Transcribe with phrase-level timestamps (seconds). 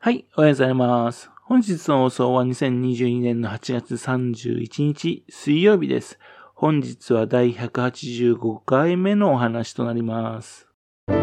[0.00, 1.28] はい、おはようございます。
[1.42, 6.20] 本日の放送は2022年の8月31日水曜日です。
[6.54, 10.68] 本日は第185回目のお話となります。
[11.08, 11.14] こ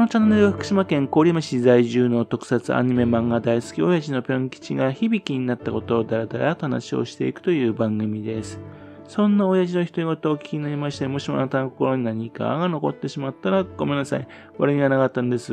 [0.00, 8.58] のチャンネルは福島県郡山市在住の特撮アニメ漫画大好き親父のぴょん吉が響きになったことをだらだらと話をしていくという番組です。
[9.06, 14.26] そんな親父の独り言をお聞きになりまして、もしもあなたの心に何かが残ってしまったらごめんなさい。
[14.56, 15.52] 悪気がなかったんです。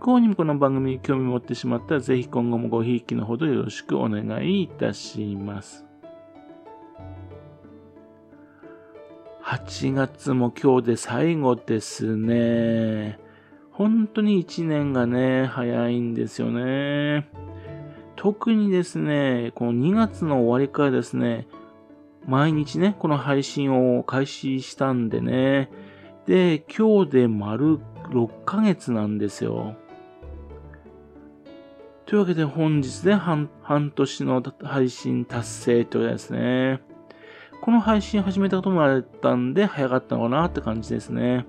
[0.00, 5.84] 不幸にもこの番組に興味持ってしまったら、ぜひ今後もごひいきのほどよろしくお願いいたします。
[9.44, 13.18] 8月も今日で最後ですね。
[13.72, 17.28] 本当に1年がね、早いんですよね。
[18.16, 21.46] 特にですね、この2月の終わりからですね、
[22.26, 25.70] 毎日ね、この配信を開始したんでね。
[26.24, 27.80] で、今日で丸
[28.12, 29.76] 6ヶ月なんですよ。
[32.10, 33.48] というわけで本日で半
[33.94, 36.80] 年の配信達成ということですね。
[37.62, 41.46] この配信始めたこともあったんで早かったのかなって感じですね。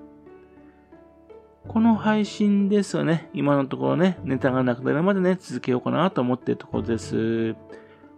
[1.66, 7.54] この配信ですがね、今のところね、ネタがなくなるまでね、続けようかなと思っているところです。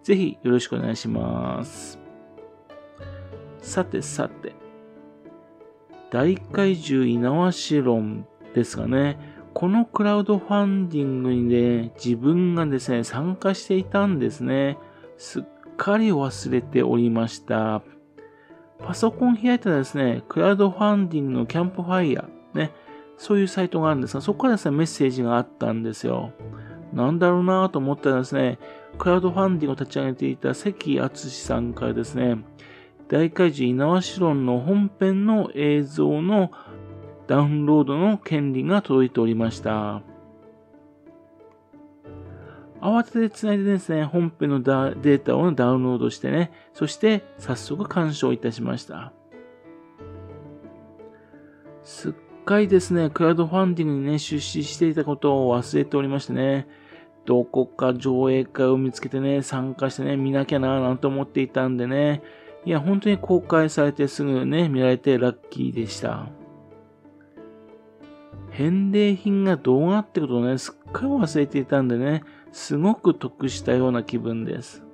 [0.02, 1.98] ぜひよろしくお願いします。
[3.62, 4.52] さてさて、
[6.10, 14.76] 大怪獣猪苗論ですがね、このクラウドファンディングにね、自分がですね、参加していたんですね。
[15.16, 15.44] すっ
[15.76, 17.82] かり忘れておりました。
[18.80, 22.72] パソコン開いたらですね、クラウドファンディングのキャンプファイヤー、ね、
[23.16, 26.32] そういうサイトがあるんですが、そこからですね、メッセージがあったんですよ。
[26.92, 28.58] なんだろうなと思ったらですね、
[28.98, 32.38] クラウドファンディングを立ち上げていた関敦さんからですね、
[33.08, 36.50] 大怪獣猪苗代の本編の映像の
[37.26, 40.02] ダウンロードの権利が届いておりました。
[42.80, 49.12] 慌ててつないでですね、本編のデータをダウンロードしてね、そして早速鑑賞いたしました。
[51.82, 52.12] すっ
[52.44, 56.68] かりですね、クラウドファンディングにね、出資していたことを忘れておりましてね、
[57.24, 62.22] どこか上映会を見つけてね、参加してね、見なきゃなぁなんて思っていたんでね、
[62.66, 66.26] いや、本当に公開されてすぐね、見られてラッキーでした。
[68.56, 72.22] 返礼品が動画ってことをね、すっかり忘れていたんでね、
[72.52, 74.84] すごく得したような気分です。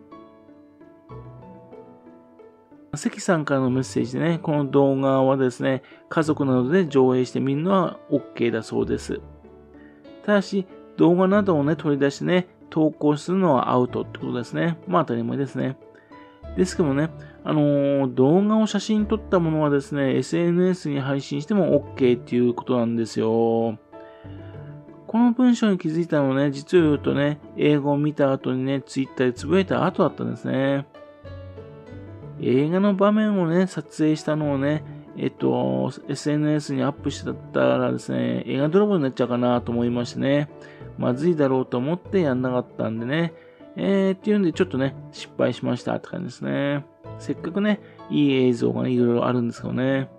[2.94, 9.20] 関さんからのメッセージでね、この動画はですね、家族などで上映してみるのは OK だそうです。
[10.24, 10.66] ただし、
[10.96, 14.78] 動画などをね、取り出してね、投稿するのはアウトってことですね。
[14.88, 15.76] まあ当たり前ですね。
[16.56, 17.10] ですけどもね、
[17.44, 23.78] あのー、動画を写真撮ったものはですね、SNS に配信しても OK っていうことなんですよ。
[25.06, 30.86] この文章に気づいたのはね、実を言うとね、英語を見た後にね、ツイッターでつぶやいた後だったんですね。
[32.40, 34.84] 映画の場面をね、撮影したのをね、
[35.16, 40.48] えっと、SNS にアップしてたらですね、映画泥棒になっちゃうかなと思いましてね、
[40.96, 43.34] まずいだろうと思ってやんなかったんでね、
[43.76, 46.84] えー、っていうんでちょっとね、失敗しましたって感じですね。
[47.18, 50.10] せっかくね、いい映像がね、いろいろあるんですけどね。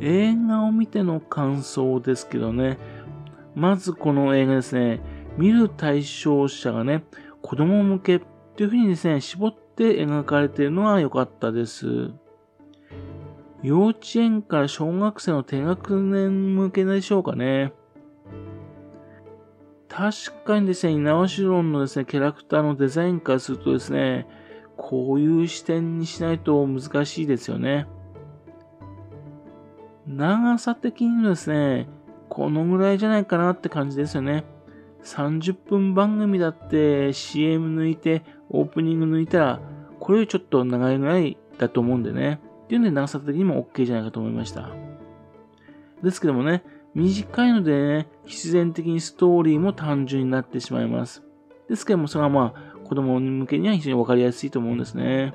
[0.00, 2.78] 映画を見ての感想ですけどね、
[3.54, 5.00] まずこの映画ですね、
[5.36, 7.04] 見る対象者がね、
[7.42, 8.20] 子供向けっ
[8.56, 12.12] ていう風にですね、絞って描かれているのは良かったです。
[13.62, 17.72] 幼稚園から小学生の低学年向けでしょうかね。
[19.98, 24.28] 確かにですね、猪苗代のですね、キャラクターのデザインからするとですね、
[24.76, 27.88] こういう視点にしないと難しいですよね。
[30.06, 31.88] 長さ的にですね、
[32.28, 34.44] このぐらいじゃないかなって感じですよね。
[35.02, 39.60] 30分番組だって CM 抜いて、オープニング抜いたら、
[39.98, 42.38] これよりちょっと長いぐらいだと思うんでね。
[42.66, 44.70] っていうんで長さ的にも OK じゃないかと思いました。
[46.04, 46.62] ですけどもね、
[46.98, 51.22] 短いのでね、必然的にストーリーも単純になってしまいます。
[51.68, 55.32] ですけども、それはまあ、子供向けには非常にわかりやすいと思うんですね。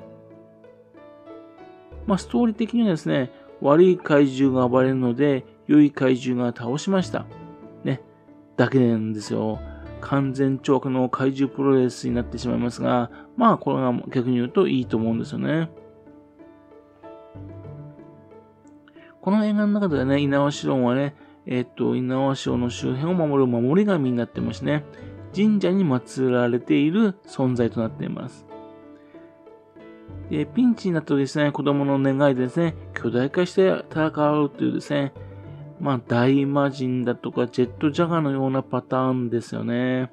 [2.06, 3.32] まあ、ストーリー的にはですね、
[3.62, 7.24] 悪い怪獣が暴れるので、良い怪獣が倒しました。
[7.82, 8.02] ね。
[8.58, 9.58] だけなんですよ。
[10.02, 15.70] 完全懲悪の怪獣プロレスになってしまいますが、まあ、これが逆に言うといいと思うんですよね。
[19.22, 21.14] この映画の中ではね、猪苗代はね、
[21.46, 24.84] えっと、猪苗代の周辺を守る守り神になってますね。
[25.34, 28.46] 神社に祀られている存在となっています。
[30.30, 35.12] で、ピンチになったですね、子供の願いでですね、巨大化して戦うというですね、
[35.80, 40.10] まあ、大魔人だとか、ジェットジャガーのようなパターンですよね。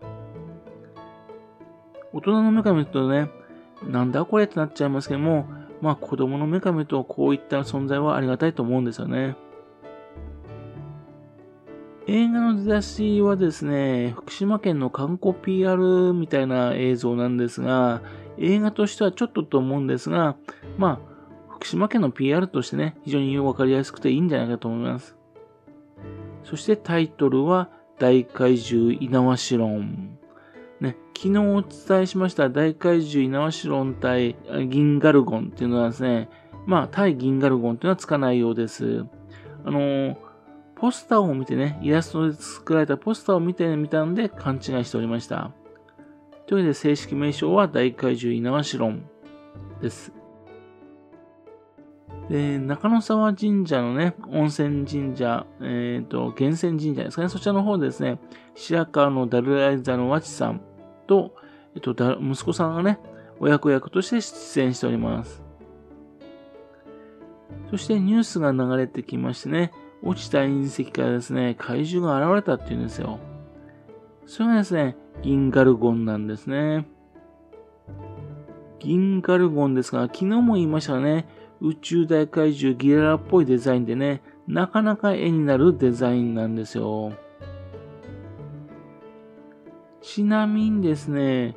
[2.13, 3.29] 大人の目から見るとね、
[3.87, 5.45] なんだこれってなっちゃいますけども、
[5.81, 9.35] まあ子供の目から見るとこういった存在はありがたいと思うんですよね。
[12.07, 18.01] 映画の出だしはですね、福島県の観光 PR みたいな映像なんですが、
[18.37, 20.35] 映画としてはちょっとと思うんですが、
[20.77, 20.99] まあ、
[21.49, 25.15] 福島県の PR としてね、非常にわかりやすくていいんじゃないかと思います。
[26.43, 27.69] そしてタイトルは、
[27.99, 30.17] 大怪獣猪苗代論。
[30.79, 36.27] ね、昨日お伝えしました大怪獣猪苗代対銀ガルゴンっていうのはですね、
[36.65, 39.05] まあ、対銀ガルゴンっていうのはつかないようです。
[39.63, 40.15] あのー、
[40.81, 45.51] ポスターを見てね、イラストで作られたポスターを見てみたんで勘違いしておりました。
[46.47, 49.09] というわけで正式名称は大怪獣猪苗代論
[49.79, 50.11] です。
[52.29, 58.17] で、中野沢神社のね、温泉神社、えっ、ー、と、源泉神社ですかね、そちらの方でですね、
[58.55, 60.61] 白川のダルライザの和知さん
[61.05, 61.35] と、
[61.75, 62.97] えっ、と、息子さんがね、
[63.39, 65.43] 親子役として出演しております。
[67.69, 69.71] そしてニュースが流れてきましてね、
[70.03, 73.19] 落ちた隕石からですね、怪獣が現れたっていうんですよ。
[74.25, 76.87] それがですね、銀ガルゴンなんですね。
[78.79, 81.27] 銀ガルゴンですが、昨日も言いましたね、
[81.59, 87.13] 宇宙大怪獣ギララっぽいデザインでね、なかなか絵になるデザインなんですよ。
[90.01, 91.55] ちなみにですね、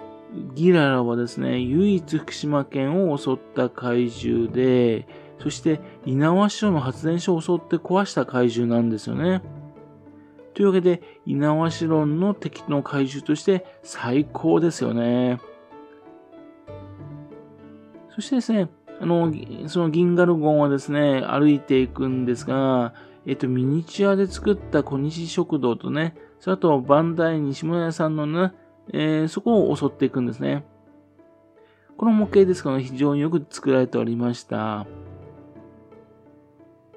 [0.54, 5.06] ギララはですね、唯一福島県を襲った怪獣で、
[5.44, 9.42] そして猪苗代の発電所を襲って壊した怪獣なんですよね。
[10.54, 15.38] というわけで、猪苗代の敵の怪獣として最高ですよね。
[18.14, 18.70] そしてですね、
[19.02, 19.30] あの、
[19.66, 22.94] その銀ガルゴンはですね、歩いていくんですが、
[23.26, 28.52] えっと、ミニチュアで作った小西食堂とね、それとバンダイ西村屋さんのね、
[28.94, 30.64] えー、そこを襲っていくんですね。
[31.98, 34.86] この模型ですが、非常によく作られておりました。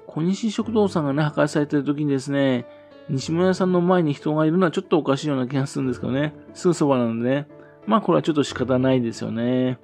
[0.08, 2.64] 小西食堂さんがね、破壊されてる時にですね、
[3.10, 6.34] 西村屋さんの前に人がいるのはちょっとおかしいような気がするんですけどね。
[6.54, 7.46] すぐそばなのでね。
[7.86, 9.78] まあこれはちょっと仕方ないですよね。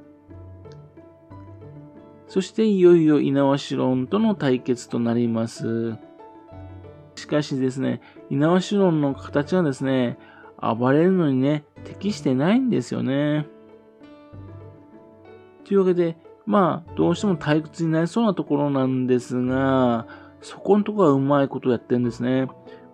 [2.27, 5.95] そしていよいよ猪苗代との対決となります。
[7.17, 8.01] しかしですね、
[8.31, 10.19] 猪苗代の形はですね、
[10.59, 13.47] 暴れるのにね、適してないんですよね。
[15.65, 16.17] というわけで、
[16.47, 20.07] まあ、どうしても退屈になりそうなところなんですが、
[20.43, 22.49] そこのところはうまいことやってんですね。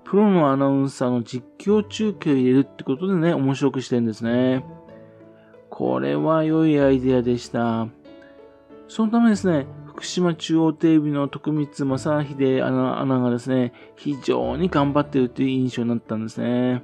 [0.05, 4.65] プロのアナウンサーの実況中継を入れるってことでね、面白くしてるんですね。
[5.69, 7.89] これは良いアイデアでした。
[8.89, 12.71] そのためですね、福島中央テレビの徳光正秀ア
[13.05, 16.83] ナがですね、非常に頑張ってるという印象になったんですね。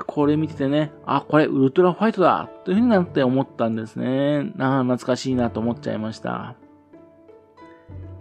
[0.00, 4.52] これ見ててね、あ、これウルトラファイトだというふうになって思ったんですね。
[4.56, 6.54] なあ、懐かしいなと思っちゃいました。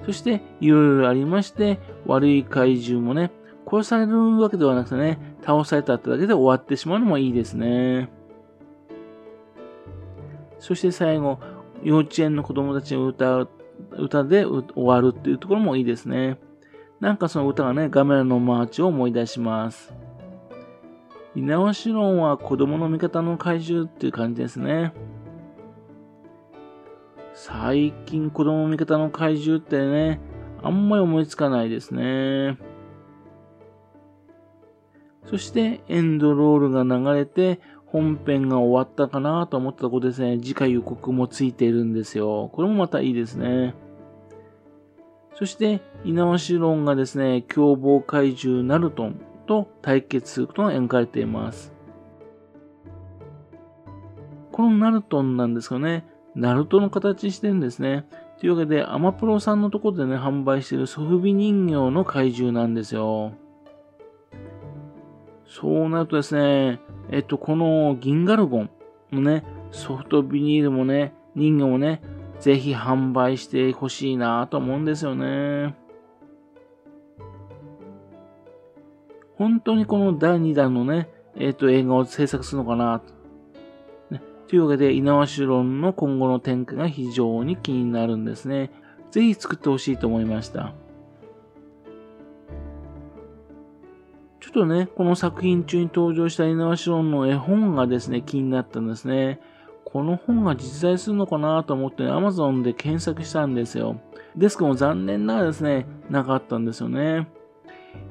[0.05, 3.31] そして、いろいろありまして、悪い怪獣もね、
[3.65, 8.09] 殺されるわけではなくてね、倒されたってだけで終わってしまうのもいいですね。
[10.59, 11.39] そして最後、
[11.83, 13.49] 幼稚園の子供たちを歌う、
[13.97, 16.37] 歌で終わるっていうところもいいですね。
[16.99, 19.93] なんかその歌がね、ガメラのマーチを思い出します。
[21.33, 24.93] 猪苗代は子供の味方の怪獣っていう感じですね。
[27.33, 30.19] 最近子供の味方の怪獣ってね、
[30.61, 32.57] あんまり思いつかないですね。
[35.25, 42.49] そしてエンドロールが流れて本編が終わったかなと思ったところですね、次回予告もついているんですよ。
[42.51, 43.73] これもまたいいですね。
[45.35, 51.73] そして、猪苗代がですね、凶暴怪獣ナルトンと対決することが描かれています。
[54.53, 56.05] このナルトンなんですけどね、
[56.35, 58.07] ナルトの形してるんですね。
[58.39, 63.33] というわけで、アマプロさんのところでね、販売しているソフビ人形の怪獣なんですよ。
[65.45, 66.79] そうなるとですね、
[67.09, 68.69] えっと、この銀ガルゴン
[69.11, 72.01] のね、ソフトビニールもね、人形もね、
[72.39, 75.75] ぜひ販売してほしいなと思うんですよね。
[79.41, 83.11] 本当にこの第2弾のね、えっ、と、映画を制作するのかなと。
[84.11, 88.69] ね、というわけで、猪苗代の今後の展開が非常に気になるんですね。
[89.09, 90.75] ぜひ作ってほしいと思いました。
[94.41, 99.39] ちょっとね、この作品中に登場した猪苗代の絵本がですね、気になったんですね。
[99.85, 103.99] この本が実在するのかなと思って、ね、Amazon で検索したんですよ。
[104.35, 107.27] ですけども残念ながらですね、なかったんですよね。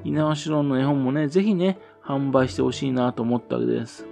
[0.03, 4.07] 猪苗代の絵本もね、ぜひね、販売してほしいなと思ったわけです。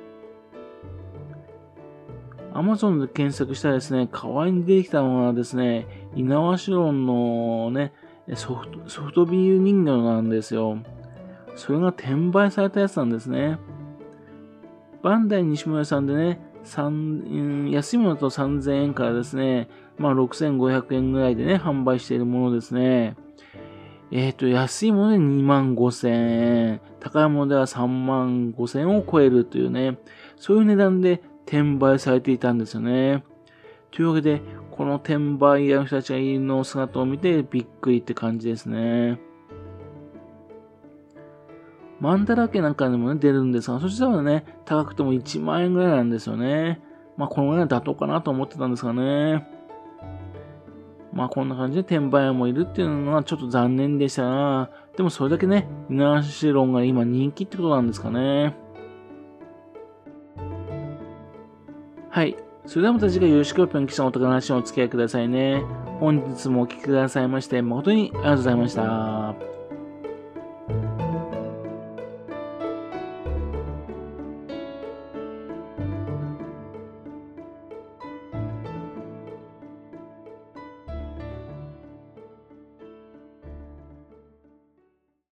[2.54, 7.94] Amazon で検索したらですね、代わりに出てきたのはですね、猪苗代のね、
[8.36, 10.78] ソフト、ソフトビール人形なんですよ。
[11.56, 13.58] それが転売されたやつなんですね。
[15.02, 16.42] バンダイ西村さんでね、
[17.72, 23.16] 安いものと3000円からですね、まあ6500円ぐらいでね、販売しているものですね。
[24.12, 30.00] えっ、ー、と、安いもので2万5000円、高いものでは3万5000円を超えるというね、
[30.36, 33.24] そういう値段で転売されていたんですよね。
[33.92, 39.20] というわけで、この転売屋の人たちの姿を見てびっくりって感じですね。
[42.00, 46.82] マンダラケなんかでもね、出るんですが、そしたらね、高くても1万円ぐらいなんですよね。
[47.18, 49.59] まあ、このぐらいは妥当かなと思ってたんですがね。
[51.20, 58.56] まあ、こんな感じで転売屋もいるっていうのはちょっと残念でしたが、でもそれだけね、イナシロンが今人気ってことなんですかね。
[62.10, 62.38] はい。
[62.66, 65.62] それではまた次回よろしくぴょんきさんお宝話をお付き合いくださいね。
[66.00, 69.59] 本日もお聴きくださいまして誠にありがとうございました。